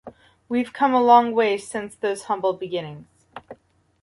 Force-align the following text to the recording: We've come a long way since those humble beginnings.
We've 0.49 0.73
come 0.73 0.95
a 0.95 0.99
long 0.99 1.31
way 1.31 1.59
since 1.59 1.93
those 1.93 2.23
humble 2.23 2.53
beginnings. 2.53 3.05